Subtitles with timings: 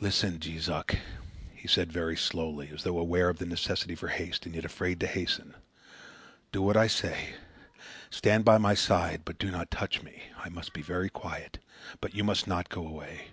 [0.00, 0.94] "Listen, Jees Uck!"
[1.54, 5.00] he said very slowly, as though aware of the necessity for haste and yet afraid
[5.00, 5.54] to hasten.
[6.50, 7.34] "Do what I say.
[8.08, 10.22] Stay by my side, but do not touch me.
[10.38, 11.58] I must be very quiet,
[12.00, 13.32] but you must not go away."